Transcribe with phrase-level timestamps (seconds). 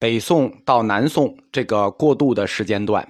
[0.00, 3.06] 北宋到南宋这个过渡的时间段，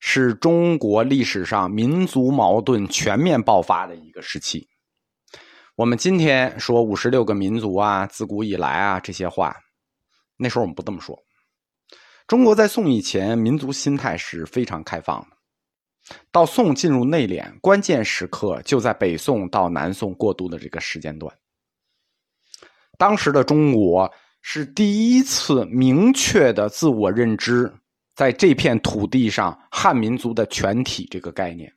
[0.00, 4.66] 是中国历史上民族矛盾全面爆发的一个时期。
[5.76, 9.54] 我们今天说五十六个民族啊，自古以来啊这些话，
[10.38, 11.14] 那时候我们不这么说。
[12.26, 15.36] 中国在宋以前，民族心态是非常开放的。
[16.30, 21.30] 到宋进入内敛，关键时刻就在北宋到南宋过渡的这个时间段。
[22.96, 24.10] 当时的中国
[24.42, 27.72] 是第一次明确的自我认知，
[28.14, 31.72] 在这片土地上汉民族的全体这个概念。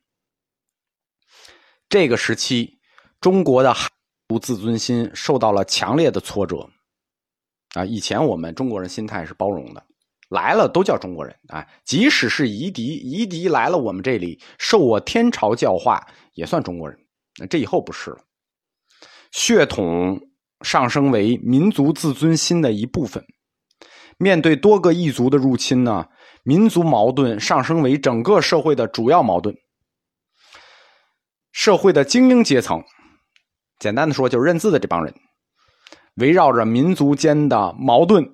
[1.87, 2.79] 这个时期，
[3.21, 3.89] 中国的汉
[4.27, 6.67] 族自尊心受到了强烈的挫折。
[7.75, 9.85] 啊，以前我们中国人心态是包容的。
[10.29, 11.65] 来了都叫中国人啊！
[11.83, 16.99] 即使是夷狄，夷狄来了我们这里，受我天朝教化，也算中国人。
[17.37, 18.17] 那这以后不是了，
[19.31, 20.19] 血统
[20.61, 23.23] 上升为民族自尊心的一部分。
[24.17, 26.05] 面对多个异族的入侵呢，
[26.43, 29.55] 民族矛盾上升为整个社会的主要矛盾。
[31.51, 32.83] 社会的精英阶层，
[33.79, 35.13] 简单的说就是认字的这帮人，
[36.15, 38.25] 围绕着民族间的矛盾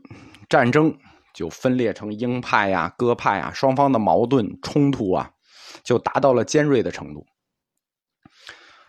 [0.50, 0.98] 战争。
[1.34, 5.32] 就分裂成鹰派呀、鸽派啊，双方的矛盾冲突啊，
[5.82, 7.26] 就达到了尖锐的程度。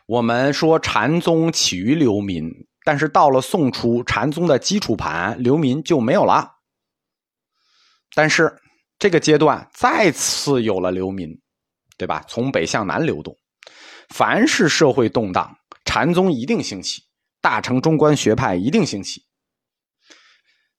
[0.06, 2.50] 我们说禅宗起于流民，
[2.84, 6.50] 但是到了宋初，禅宗的基础盘流民就没有了。
[8.14, 8.52] 但是
[8.98, 11.28] 这个阶段再次有了流民，
[11.96, 12.24] 对吧？
[12.28, 13.36] 从北向南流动，
[14.10, 17.02] 凡是社会动荡，禅宗一定兴起，
[17.40, 19.22] 大乘中观学派一定兴起。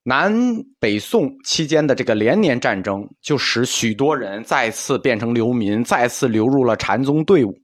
[0.06, 0.34] 南
[0.82, 7.63] 北宋期间的这个连年战争，就使许多人再次变成流民，再次流入了禅宗队伍。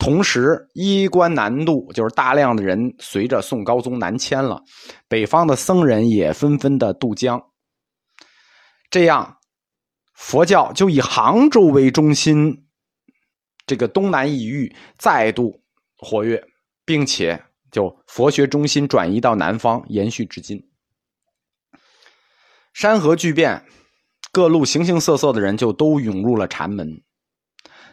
[0.00, 4.64] 同时，衣冠南渡，就是大量的人随着宋高宗南迁了，
[5.06, 7.40] 北方的僧人也纷纷的渡江。
[8.90, 9.36] 这样，
[10.14, 12.64] 佛教就以杭州为中心，
[13.66, 15.60] 这个东南一域再度
[15.98, 16.42] 活跃，
[16.86, 20.66] 并且就佛学中心转移到南方，延续至今。
[22.72, 23.62] 山河巨变，
[24.32, 27.02] 各路形形色色的人就都涌入了禅门。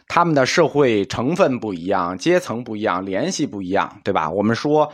[0.08, 4.28] 他们的社会成分不一样，阶层不一样，联系不一样，对吧？
[4.30, 4.90] 我们说，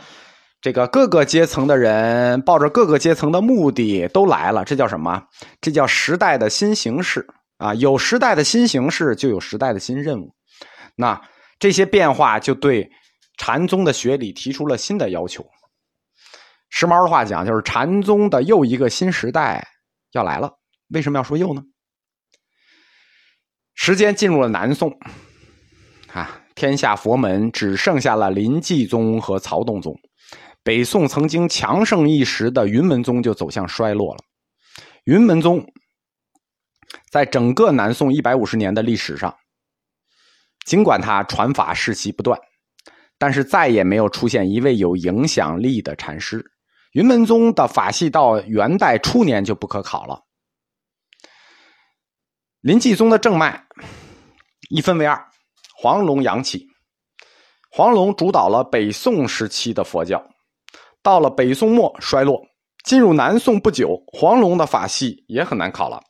[0.61, 5.23] 这个各个阶层的人抱着各个阶层的目的都来了，这叫什么？
[5.61, 7.25] 这叫时代的新形式
[7.57, 7.73] 啊！
[7.75, 10.33] 有时代的新形式，就有时代的新任务。
[10.95, 11.19] 那
[11.57, 12.89] 这些变化就对
[13.37, 15.45] 禅宗的学理提出了新的要求。
[16.69, 19.65] 时髦的话讲，就是禅宗的又一个新时代。
[20.11, 20.51] 要来了，
[20.89, 21.61] 为什么要说又呢？
[23.75, 24.97] 时间进入了南宋，
[26.11, 29.95] 啊，天下佛门只剩下了临济宗和曹洞宗，
[30.63, 34.19] 北宋曾经强盛一时的云门宗就走向衰落了。
[35.03, 35.63] 云门宗
[37.11, 39.35] 在整个南宋一百五十年的历史上，
[40.65, 42.39] 尽管他传法世袭不断，
[43.19, 46.43] 但是再也没有出现一位有影响力的禅师。
[46.93, 50.21] 云门宗的法系到元代初年就不可考了。
[52.65, 53.63] 林济宗的正脉
[54.69, 55.23] 一分为二，
[55.75, 56.67] 黄龙、杨启。
[57.69, 60.19] 黄龙主导了北宋时期的佛教，
[61.03, 62.43] 到了北宋末衰落，
[62.83, 66.01] 进入南宋不久，黄龙的法系也很难考了。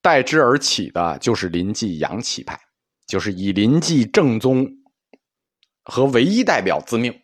[0.00, 2.58] 代之而起的就是临济杨启派，
[3.06, 4.66] 就是以临济正宗
[5.84, 7.14] 和唯一代表自命。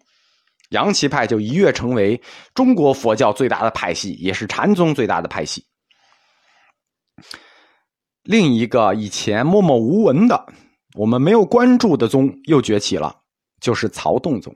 [0.69, 2.21] 杨岐派就一跃成为
[2.53, 5.65] 中国佛教最大的派系，也是禅宗最大的派系。
[8.23, 10.47] 另一个以前默默无闻的、
[10.95, 13.15] 我们没有关注的宗又崛起了，
[13.61, 14.55] 就是曹洞宗。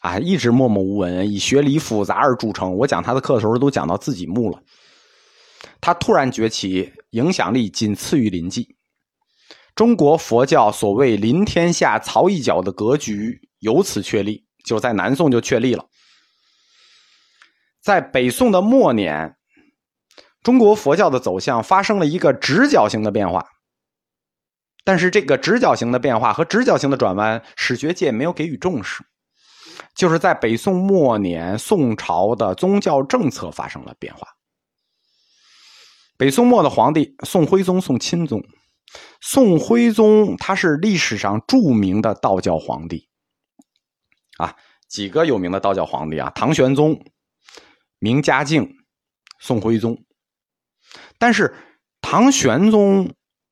[0.00, 2.72] 啊，一直默默无闻，以学理复杂而著称。
[2.76, 4.62] 我讲他的课的时候都讲到自己墓了。
[5.80, 8.76] 他突然崛起，影响力仅次于临济。
[9.74, 14.46] 中国佛教所谓“临天下曹一脚”的格局由此确立。
[14.64, 15.86] 就在南宋就确立了，
[17.80, 19.37] 在北宋的末年，
[20.42, 23.46] 中国佛教的走向发生了一个直角形的变化。
[24.84, 29.04] 但是这个直角形的变化和直角形的转弯，史学界没有给予重视。
[29.94, 34.26] 就是在北宋末年，宋朝的宗教政策发生了变化。
[36.16, 38.42] 北宋末的皇帝宋徽宗、宋钦宗，
[39.20, 43.08] 宋徽宗他是历史上著名的道教皇帝。
[44.38, 44.56] 啊，
[44.88, 46.98] 几个有名的道教皇帝啊，唐玄宗、
[47.98, 48.68] 明嘉靖、
[49.38, 50.02] 宋徽宗。
[51.18, 51.54] 但是
[52.00, 53.10] 唐玄宗、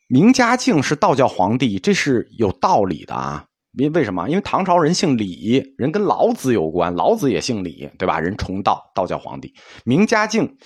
[0.09, 3.44] 明嘉靖是道教皇帝，这是有道理的啊。
[3.79, 4.27] 因为什么？
[4.31, 8.19] 因为唐朝人姓李，人跟老子有关，老子也姓李，对吧？
[8.19, 9.53] 人崇道，道教皇帝。
[9.85, 10.56] 明嘉靖，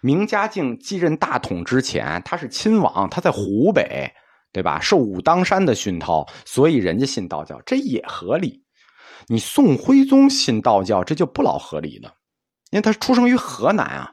[0.00, 4.10] 明嘉靖继任大统之前，他是亲王，他在湖北，
[4.50, 4.80] 对吧？
[4.80, 8.64] 受武当山的熏陶，所以人家信道教，这也合理。
[9.26, 12.14] 你宋徽宗信道教，这就不老合理了，
[12.70, 14.10] 因为他出生于河南啊，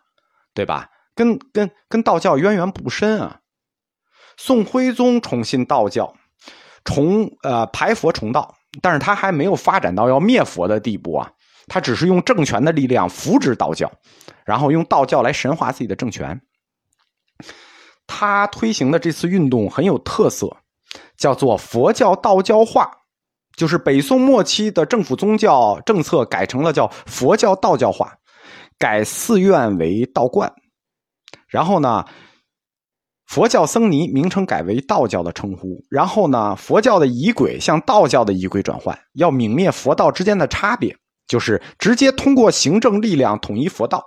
[0.53, 0.89] 对吧？
[1.21, 3.39] 跟跟跟道教渊源不深啊。
[4.37, 6.11] 宋徽宗崇信道教，
[6.83, 11.31] 崇呃排佛崇道，但是他还没有发展到要灭佛的地步啊。
[11.67, 13.91] 他只是用政权的力量扶植道教，
[14.43, 16.41] 然后用道教来神化自己的政权。
[18.07, 20.57] 他推行的这次运动很有特色，
[21.15, 22.91] 叫做佛教道教化。
[23.55, 28.17] 就是北宋末期的政府宗教政策改成了叫佛教道教化，
[28.79, 30.51] 改寺院为道观，
[31.51, 32.05] 然后呢，
[33.27, 44.03] 佛教僧尼名称改为道教的称呼，然后呢，佛教的仪轨向道教的仪轨转换，要泯灭佛道之间的差别，就是直接通过行政力量统一佛道。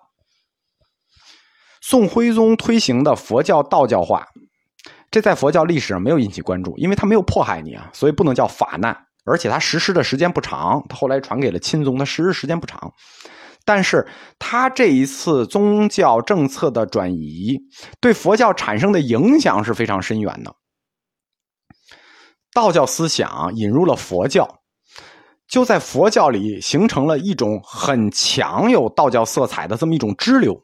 [1.80, 4.26] 宋徽宗推行的佛教道教化，
[5.10, 9.06] 这在佛教历史上没有引起关注，因为他没有迫害你啊，所以不能叫法难。
[9.26, 12.92] 而且他实施的时间不长，他后来传给了钦宗，他实施时间不长。
[13.64, 14.06] 但是
[14.38, 17.58] 他这一次宗教政策的转移，
[18.00, 20.54] 对佛教产生的影响是非常深远的。
[22.52, 24.60] 道教思想引入了佛教，
[25.48, 30.62] 就在佛教里形成了一种很强有道教色彩的这么一种支流。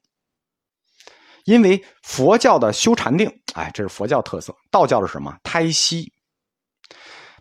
[1.47, 5.35] 因为佛教的修禅定，哎，这是佛教特色；道教是什么？
[5.43, 6.13] 胎息。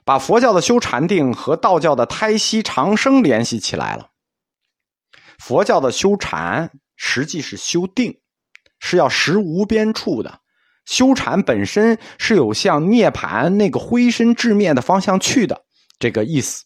[0.06, 4.09] 把佛教的修禅定和道教的胎息长生联系起来了。
[5.40, 8.20] 佛教的修禅实际是修定，
[8.80, 10.40] 是要识无边处的。
[10.86, 15.64] 修禅本身是有向涅盘那个灰身至灭的方向去的
[16.00, 16.66] 这个意思。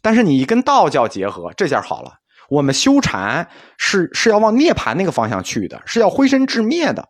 [0.00, 2.14] 但是你跟道教结合，这下好了。
[2.48, 7.08] 我们修禅是是要往涅盘那个方向去的，是要灰身至灭的。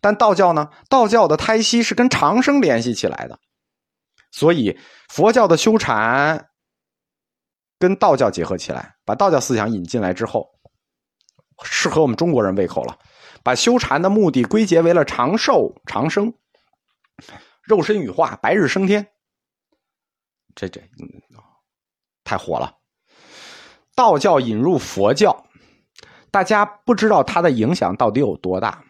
[0.00, 0.68] 但道教呢？
[0.88, 3.38] 道教的胎息是跟长生联系起来的。
[4.30, 4.78] 所以，
[5.08, 6.46] 佛教的修禅
[7.80, 10.48] 跟道教结合起来，把道教思想引进来之后，
[11.64, 12.96] 适合我们中国人胃口了。
[13.42, 16.34] 把修禅的目的归结为了长寿、长生、
[17.62, 19.08] 肉身羽化、白日升天。
[20.54, 20.82] 这这，
[22.22, 22.76] 太火了！
[23.94, 25.46] 道教引入佛教，
[26.30, 28.84] 大家不知道它的影响到底有多大。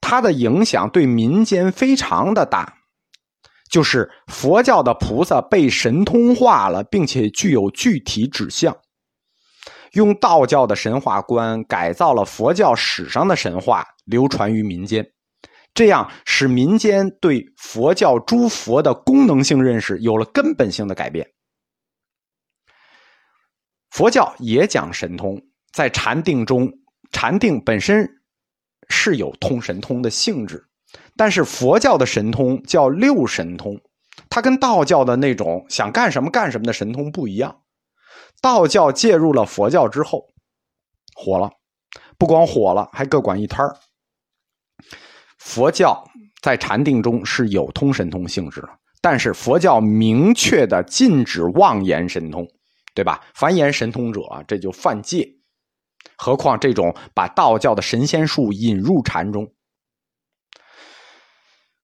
[0.00, 2.78] 它的影响对民间非常的大。
[3.76, 8.74] 就是佛教的菩萨被神通化了，并且具有具体指向，
[9.92, 15.06] 用道教的神话观改造了佛教史上的神话，流传于民间，
[15.74, 21.30] 这样使民间对佛教诸佛的功能性认识有了根本性的改变。
[23.90, 25.38] 佛教也讲神通，
[25.74, 26.72] 在禅定中，
[27.12, 28.08] 禅定本身
[28.88, 30.66] 是有通神通的性质。
[31.16, 33.80] 但是佛教的神通叫六神通，
[34.28, 37.62] 它跟道教的那种想干什么干什么的神通不一样。
[38.42, 40.26] 道教介入了佛教之后，
[41.14, 41.50] 火了，
[42.18, 43.74] 不光火了，还各管一摊儿。
[45.38, 46.04] 佛教
[46.42, 48.68] 在禅定中是有通神通性质的，
[49.00, 52.46] 但是佛教明确的禁止妄言神通，
[52.94, 53.24] 对吧？
[53.34, 55.26] 凡言神通者，这就犯戒。
[56.18, 59.50] 何况这种把道教的神仙术引入禅中。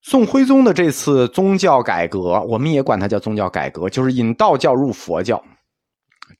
[0.02, 5.42] 宋徽宗的这次宗教改革，我们也管它叫宗教改革，就是引道教入佛教。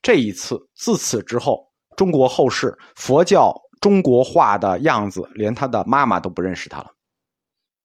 [0.02, 1.64] 这一次，自此之后，
[1.96, 6.86] 中国后世佛教中国化的样子，连他的妈妈都不认识他了。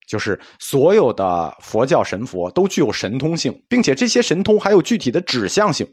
[0.08, 5.88] 就是所有的佛教神佛都具有神通性，并且这些神通还有具体的指向性。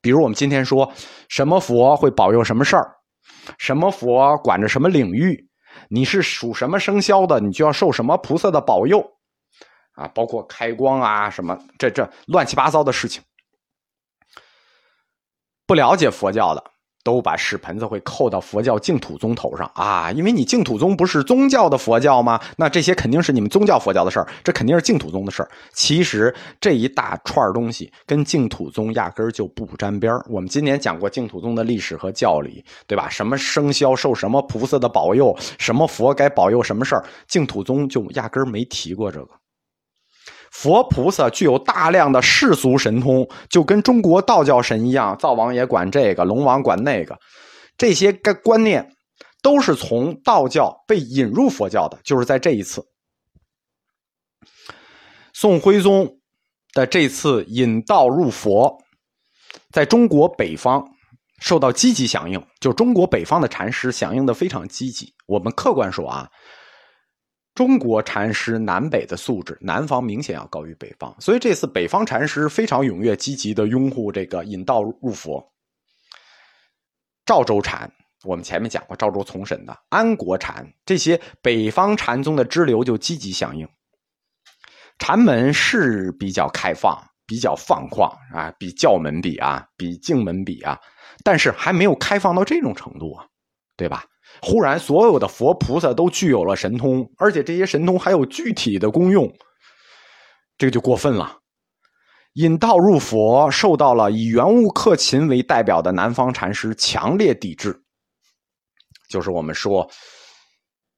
[0.00, 0.90] 比如我们今天说
[1.28, 2.90] 什么佛会保佑什么事儿，
[3.58, 5.48] 什么佛管着什么领域。
[5.88, 9.00] 你是属什么生肖的，你就要受什么菩萨的保佑，
[9.92, 13.22] 啊，包括开光啊，什么这这乱七八糟的事情。
[15.66, 16.71] 不了解佛教的。
[17.04, 20.12] 都把屎盆子会扣到佛教净土宗头上啊！
[20.12, 22.40] 因为你净土宗不是宗教的佛教吗？
[22.56, 25.50] 那这些肯定是你们宗教佛教的事儿，这肯定是净土宗的事儿。
[25.72, 30.12] 其实这一大串东西跟净土宗压根儿就不沾边。
[30.28, 33.08] 我们今年讲过净土宗的历史和教理，对吧？
[33.08, 39.28] 什么生肖受什么菩萨的保佑，什么佛该保佑什么事儿，净土宗就压根儿没提过这个。
[40.52, 47.18] 佛菩萨具有大量的世俗神通，就跟中国道教神一样，灶王爷管这个，龙王管那个，
[47.76, 48.94] 这些个观念
[49.42, 51.98] 都是从道教被引入佛教的。
[52.04, 52.84] 就是在这一次，
[55.32, 56.18] 宋徽宗
[56.74, 58.78] 的这次引道入佛，
[59.70, 60.86] 在中国北方
[61.40, 65.14] 受到积极响应，就中国北方的禅师响应的非常积极。
[65.26, 66.28] 我们客观说啊，
[67.54, 75.52] 中国禅师南北的素质，南方明显要高于北方，所以这次北方禅师非常踊跃积极的拥护这个引道入佛。
[77.24, 77.92] 赵州禅，
[78.24, 83.68] 我们前面讲过，赵州从审的安国禅，这些北方禅宗的支流就积极响应。
[84.98, 87.02] 禅门是比较开放。
[87.24, 90.78] 比较放旷啊，比教门比啊，比净门比啊，
[91.24, 93.24] 但是还没有开放到这种程度啊，
[93.74, 94.04] 对吧？
[94.44, 99.32] 忽然所有的佛菩萨都具有了神通，而且这些神通还有具体的功用，
[100.58, 101.38] 这个就过分了。
[102.34, 107.82] 引道入佛受到了以圆悟克勤为代表的南方禅师强烈抵制，
[109.08, 109.88] 就是我们说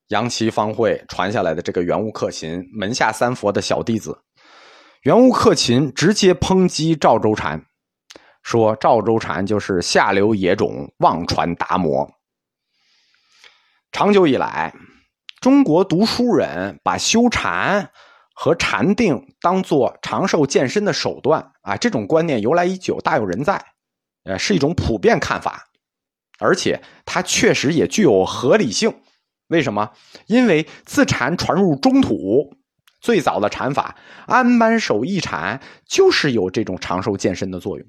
[0.08, 4.18] 杨岐方会传下来的这个圆悟克勤门下三佛的小弟子。
[5.02, 7.62] 圆悟克勤直接抨击赵州禅，
[8.42, 12.08] 说赵州禅就是下流野种，妄传达摩。
[13.94, 14.74] 长久以来，
[15.40, 17.92] 中国读书人把修禅
[18.34, 23.64] 和禅定当做长寿健身的手段啊，这种观念由来已久，大有人在，
[24.24, 25.68] 呃，是一种普遍看法，
[26.40, 28.92] 而且它确实也具有合理性。
[29.46, 29.92] 为什么？
[30.26, 32.52] 因为自禅传入中土。
[33.00, 33.96] 最早的禅法
[34.26, 37.86] 安般守义禅就是有这种长寿健身的作用，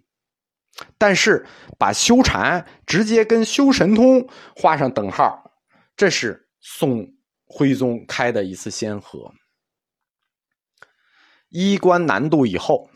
[1.00, 1.48] 但是
[1.80, 5.42] 把修禅直接跟修神通画上等号，
[5.96, 7.08] 这是宋
[7.46, 9.34] 徽宗开的一次先河。
[11.50, 12.90] 衣冠南渡以后，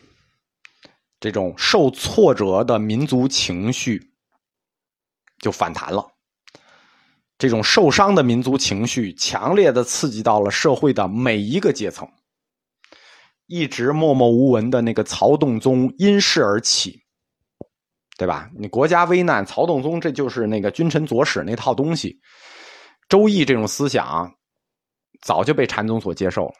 [1.18, 4.12] 这种受挫折的民族情绪
[5.38, 6.06] 就反弹了。
[7.38, 12.06] 这种受伤的民族情绪，强烈的刺激到了社会的每一个阶层。
[13.46, 17.02] 一直默默无闻的那个曹洞宗因势而起，
[18.18, 18.50] 对吧？
[18.54, 22.20] 你国家危难，曹洞宗这就是那个君臣佐使那套东西。
[23.10, 24.32] 周易这种思想
[25.20, 26.54] 早就被禅宗所接受了，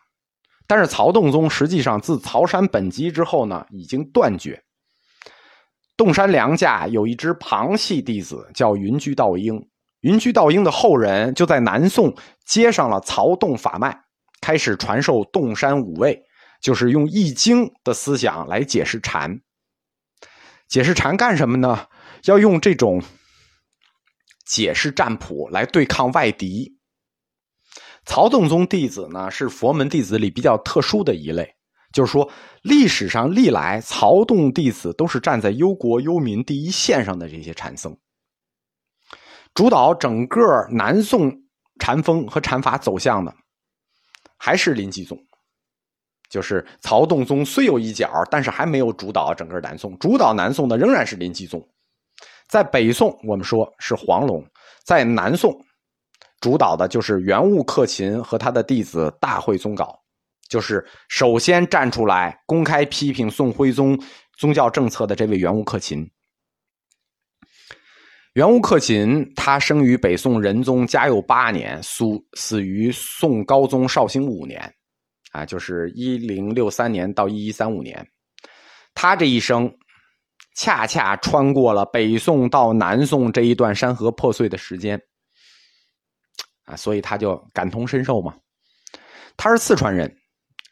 [0.66, 4.62] 但是曹洞宗实际上自曹山本集之后呢，已经断绝。
[5.96, 9.58] 洞山良家有一支旁系弟子叫云居道英。
[10.00, 12.14] 云居道英的后人就在南宋
[12.46, 13.96] 接上了曹洞法脉，
[14.40, 16.20] 开始传授洞山五味，
[16.62, 19.40] 就是用《易经》的思想来解释禅。
[20.68, 21.86] 解释禅干什么呢？
[22.24, 23.02] 要用这种
[24.50, 26.76] 解释占卜来对抗外敌。
[28.04, 31.54] 曹洞宗弟子呢，是佛门弟子里比较特殊的一类，
[31.92, 32.28] 就是说
[32.62, 37.96] 历史上历来曹洞弟子都是站在忧国忧民第一线上的这些禅僧。
[39.54, 40.42] 主导整个
[40.72, 41.32] 南宋
[41.78, 43.32] 禅风和禅法走向的，
[44.36, 45.16] 还是临济宗。
[46.28, 49.96] 就是曹洞宗虽有一角，但是还没有主导整个南宋。
[49.98, 51.64] 主导南宋的仍然是临济宗。
[52.50, 54.42] 在北宋，我们说是黄龙；
[54.84, 55.56] 在南宋，
[56.40, 59.96] 主导的就是元悟克勤和他的弟子大慧宗稿，
[60.48, 63.96] 就是首先站出来公开批评宋徽宗
[64.36, 66.10] 宗教政策的这位元悟克勤。
[68.32, 72.04] 元悟克勤，他生于北宋仁宗嘉佑八年，死
[72.34, 74.60] 死于宋高宗绍兴五年，
[75.30, 78.04] 啊，就是一零六三年到一一三五年。
[78.94, 79.72] 他这一生，
[80.60, 85.00] 恰恰穿过了北宋到南宋这一段山河破碎的时间，
[86.64, 88.36] 啊，所以他就感同身受嘛。
[89.38, 90.14] 他是四川人，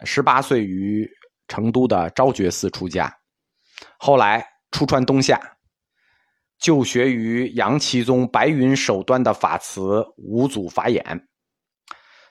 [0.04, 1.10] 十八岁于
[1.46, 3.10] 成都的昭觉寺出家，
[3.98, 5.40] 后来出川东下。
[6.58, 11.28] 就学于杨岐宗白云首端的法慈五祖法眼，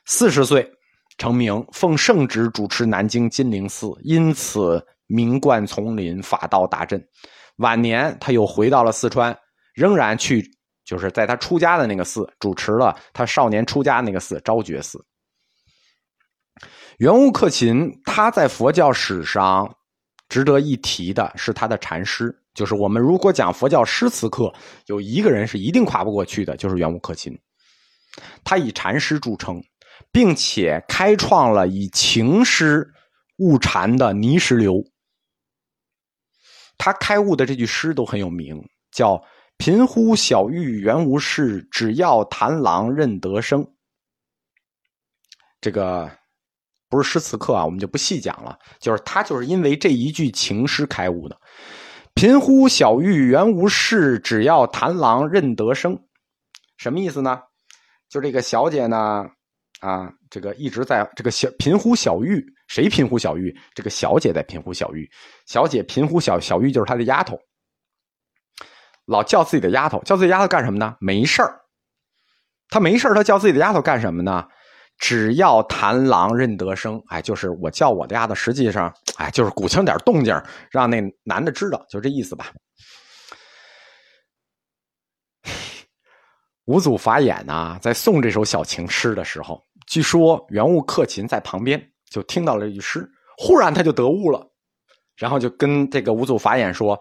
[0.05, 0.69] 四十岁
[1.17, 7.03] 成名，奉圣旨主持南京金陵寺，因此名冠丛林，法道大振。
[7.57, 9.37] 晚年他又回到了四川，
[9.73, 10.43] 仍然去，
[10.85, 15.03] 就是在他出家的那个寺主持了他少年出家那个寺昭觉寺。
[16.97, 19.71] 圆悟克勤，他在佛教史上
[20.29, 22.35] 值得一提的是他的禅师。
[22.55, 24.51] 就是我们如果讲佛教诗词课，
[24.87, 27.37] 有一个人是一定跨不过去的，就是圆悟克勤。
[28.43, 29.61] 他以禅师著称，
[30.11, 32.83] 并且开创了以情诗
[33.37, 34.83] 悟禅的泥石流。
[36.77, 39.21] 他开悟的这句诗都很有名，叫
[39.57, 43.67] “贫乎小玉原无事，只要谈郎认得生”。
[45.59, 46.09] 这个
[46.87, 48.57] 不是诗词课啊，我们就不细讲了。
[48.79, 51.37] 就是他就是因为这一句情诗开悟的。
[52.13, 55.99] 贫乎小玉原无事，只要谈郎认得生。
[56.77, 57.41] 什么意思呢？
[58.09, 59.25] 就这个小姐呢，
[59.81, 63.55] 啊，这个一直在这个小贫乎小玉，谁贫乎小玉？
[63.73, 65.09] 这个小姐在贫乎小玉，
[65.45, 67.39] 小姐贫乎小小玉就是她的丫头。
[69.05, 70.95] 老叫自己的丫头，叫自己丫头干什么呢？
[70.99, 71.61] 没事儿，
[72.69, 74.45] 他没事儿，他叫自己的丫头干什么呢？
[74.97, 80.35] 只要谭郎认得声，哎，就是我叫我的丫头，实际上，哎，就是鼓清点动静，
[80.69, 82.51] 让那男的知道，就这意思吧。
[86.65, 94.47] 五祖法眼呐，在诵这首小情诗的时候，据说圆悟克勤在旁边就听到了一句诗，忽然他就得悟了，
[95.15, 96.99] 然后就跟这个五祖法眼说：“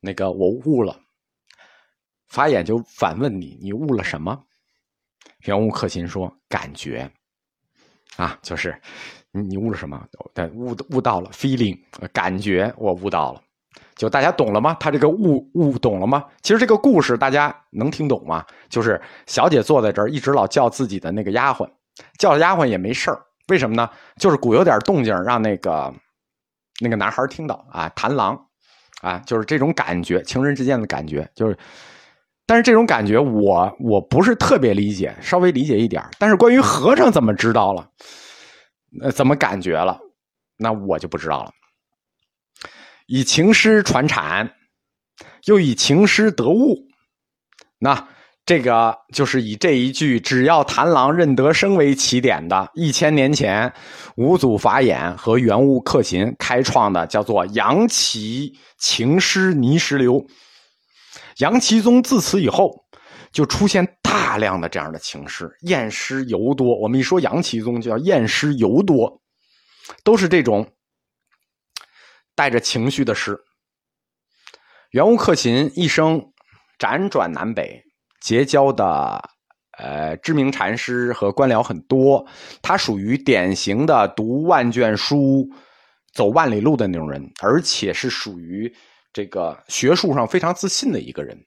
[0.00, 0.98] 那个我悟了。”
[2.28, 4.38] 法眼就反问你：“你悟了什么？”
[5.46, 7.10] 圆悟克勤说：“感觉。”
[8.16, 8.76] 啊，就是
[9.30, 10.04] 你你悟了什么？
[10.34, 11.78] 但悟悟到了 feeling，
[12.12, 13.40] 感觉我悟到了，
[13.94, 14.74] 就大家懂了吗？
[14.80, 16.24] 他这个悟悟懂了吗？
[16.42, 18.44] 其实这个故事大家能听懂吗？
[18.68, 21.70] 就是小姐坐在这儿，一直老叫自己的那个丫鬟，
[22.18, 23.90] 叫丫鬟也没事儿，为什么呢？
[24.16, 25.92] 就是鼓有点动静，让那个
[26.80, 28.46] 那个男孩听到啊，弹狼
[29.02, 31.56] 啊，就是这种感觉，情人之间的感觉，就是。
[32.50, 37.90] 但是这种感觉，我我不是特别理解，稍微理解一点但是关于和尚怎么知道了，
[39.02, 40.00] 呃，怎么感觉了，
[40.56, 41.52] 那我就不知道了。
[43.06, 44.50] 以情诗传禅，
[45.44, 46.86] 又以情诗得悟，
[47.78, 48.08] 那
[48.48, 53.70] 这个就是以这一句“只要谭郎认得声”为起点的，一千年前
[54.16, 60.26] 五祖法眼和元悟克勤开创的，叫做杨岐情诗泥石流。
[61.40, 62.74] 杨岐宗自此以后，
[63.32, 66.74] 就出现大量的这样的情诗，艳诗尤多。
[66.80, 69.20] 我们一说杨岐宗，就叫艳诗尤多，
[70.02, 70.66] 都是这种
[72.34, 73.38] 带着情绪的诗。
[74.92, 76.32] 元悟克勤一生
[76.78, 77.84] 辗转南北，
[78.28, 79.18] 结交的
[79.78, 82.26] 呃知名禅师和官僚很多，
[82.60, 85.48] 他属于典型的读万卷书、
[86.12, 88.70] 走万里路的那种人，而且是属于。
[89.10, 91.46] 这个学术上非常自信的一个人，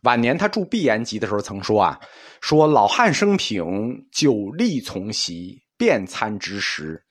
[0.00, 2.00] 晚年他著《碧岩集》的时候曾说啊
[2.40, 7.04] ：“说老汉生平久历从习，遍参之时，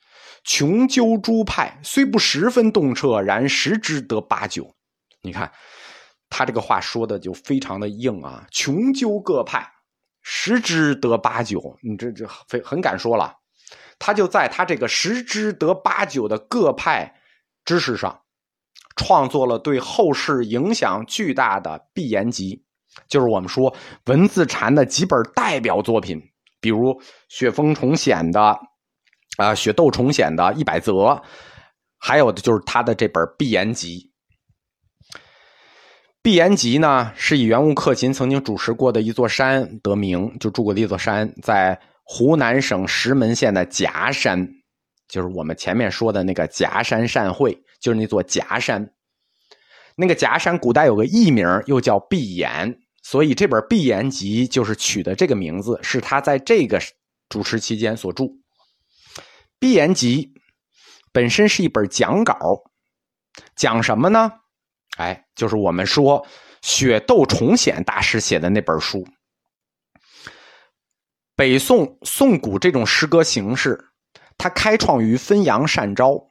[0.44, 4.76] 穷究诸派，虽不十分洞彻，然识之得八九。”
[5.22, 5.50] 你看
[6.30, 8.46] 他这个话说的就非常的硬啊！
[8.52, 9.66] 穷究各派，
[10.22, 13.34] 十之得八九，你这这非很敢说了。
[13.98, 17.14] 他就在他这个十之得八九的各派
[17.64, 18.22] 知识上。
[18.98, 22.56] 创作了对后世影响巨大的《碧岩集》，
[23.10, 26.18] 就是我们说文字禅的几本代表作品，
[26.62, 28.58] 比如雪峰重显的
[29.36, 31.22] 啊雪窦重显的一百则，
[31.98, 34.00] 还有的就是他的这本《碧岩集》。
[36.26, 44.50] 《碧岩集》呢，是以圆悟克勤曾经主持过的一座山得名，就住过的一座山，在湖南省石门县的夹山，
[45.08, 47.56] 就是我们前面说的那个夹山善会。
[47.80, 48.90] 就是那座夹山，
[49.96, 56.82] 那个夹山古代有个艺名，又叫毕岩，所以这本《毕岩集》就是取的这个名字，是他在这个
[57.30, 58.24] 主持期间所著。
[59.60, 60.34] 《碧岩集》
[61.12, 62.64] 本身是一本讲稿，
[63.56, 64.32] 讲什么呢？
[64.98, 66.26] 哎，就是我们说
[66.62, 69.06] 雪窦重显大师写的那本书。
[71.36, 73.78] 北宋宋古这种诗歌形式，
[74.38, 76.28] 它开创于汾阳善昭。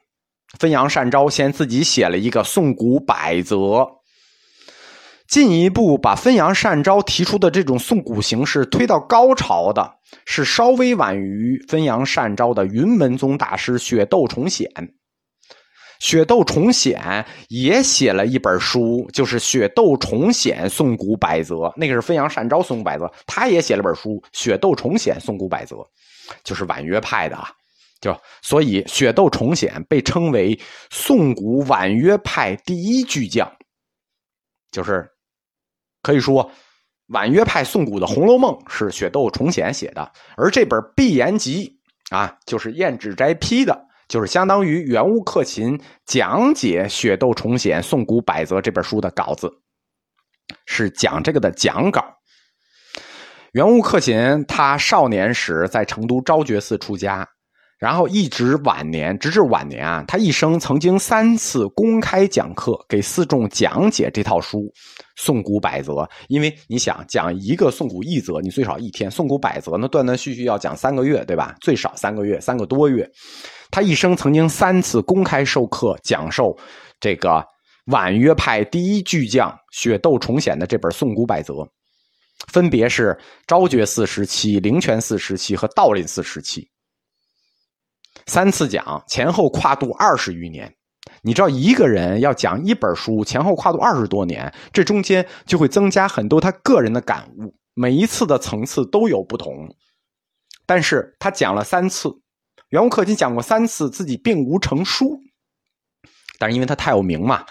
[0.58, 3.56] 汾阳善昭先自己写了一个《宋古百则》，
[5.26, 14.70] 进一步把汾阳善昭提出的这种宋古形式推到高潮的，是稍微晚于汾阳善昭的云门宗大师雪窦重显。
[16.04, 25.76] 雪窦重显也写了一本书，就是《雪窦重显宋古百则》，那个是汾阳善昭宋古百则，他也写了本书《雪窦重显宋古百则》，
[26.42, 27.50] 就是婉约派的啊。
[28.02, 33.50] 就所以，雪窦重显被称为宋古婉约派第一巨匠，
[34.70, 35.08] 就是
[36.02, 36.52] 可以说
[37.06, 41.78] 婉约派宋古的《红楼梦》是雪窦重显写的，而这本《碧岩集》
[42.14, 49.50] 啊，就是燕指斋批的，就是相当于圆悟克勤讲解雪窦重显宋古百则这本书的稿子，
[50.66, 52.00] 是讲这个的讲稿。
[53.54, 57.28] 圆悟克勤他少年时在成都昭觉寺出家。
[57.78, 64.58] 然后一直晚年，直至晚年啊，他一生曾经三次公开讲课，给四众讲解这套书
[65.16, 65.92] 《宋古百则》。
[66.28, 71.54] 因为你想讲一个宋古一则，你最少一天；宋古百则那断断续续要讲三个月，对吧？
[71.60, 73.06] 最少三个月，三个多月。
[73.70, 76.56] 他一生曾经三次公开授课，讲授
[77.00, 77.44] 这个
[77.86, 81.54] 婉约派第一巨匠雪窦重显的这本《宋古百则》，
[82.52, 86.66] 分别是昭觉寺时期、灵泉寺时期和道林寺时期。
[88.26, 90.74] 三次讲，前后跨度二十余年。
[91.22, 99.52] 你知道，一个人要讲一本书，前后跨度二十多年，这中间就会增加很多他个人的感悟，每一次的层次都有不同。
[100.66, 102.10] 但是他讲了三次，
[102.70, 105.18] 袁悟克勤讲过三次，自己并无成书。
[106.38, 107.44] 但是因为他太有名嘛，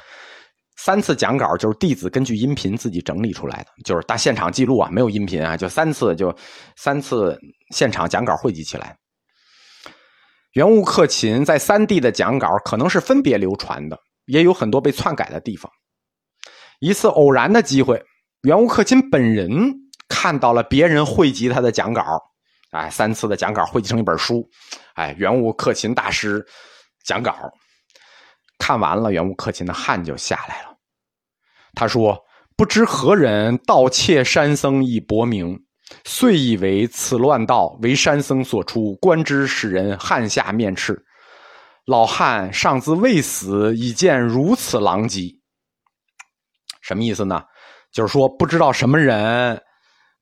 [0.78, 6.36] 三次讲稿就是弟子根据音频自己整理出来的，就是大现场记录啊，没有音频啊，就三次就
[6.76, 8.96] 三次现场讲稿汇集起来。
[10.54, 15.72] 袁悟克勤在三地的讲稿可能是分别流传的，也有很多被篡改的地方。
[16.80, 18.04] 一次偶然的机会，
[18.44, 19.74] 袁悟克勤本人
[20.08, 22.04] 看到了别人汇集他的讲稿，
[22.70, 24.48] 哎，三次的讲稿汇集成一本书，
[24.94, 26.46] 哎，袁悟克勤大师
[27.04, 27.36] 讲稿，
[28.60, 30.78] 看完了，袁悟克勤的汗就下来了。
[31.74, 32.24] 他说
[32.56, 35.60] ：“不知何人盗窃山僧以薄名。”
[36.06, 40.98] 遂以为此乱道为山僧所出，观之使人汗下面赤。
[41.86, 45.30] 老汉尚自未死，已见如此狼藉。
[46.82, 47.44] 什么意思呢？
[47.92, 49.62] 就是说不知道什么人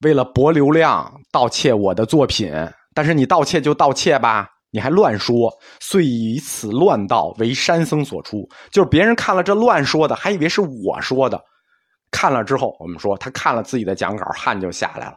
[0.02, 2.52] 为了博流量盗窃我的作品，
[2.94, 5.52] 但是你盗窃就盗窃吧，你还乱说。
[5.80, 11.42] 遂以此乱道为山僧所出，就是别人看了这乱说的，还以为是我说的。
[12.12, 15.16] 看了之后，我们说他看了自己的讲稿，汗就下来了。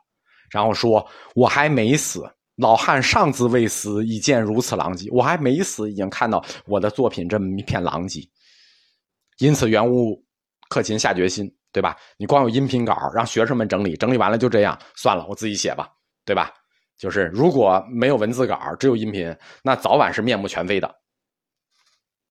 [0.55, 2.23] 然后说：“我还没死，
[2.55, 5.09] 老汉尚自未死，已见如此狼藉。
[5.11, 8.21] 我还没死，已经看到我的作品这么一片狼藉。
[9.39, 10.25] 因此，原物
[10.69, 11.97] 克勤下决心，对吧？
[12.17, 15.89] 你光有音频稿，让学生们整理，整理完了就这样算了，我自己写吧，
[16.25, 16.53] 对吧？
[16.97, 20.89] 就是如果没有文字稿，只有音频，那早晚是面目全非的。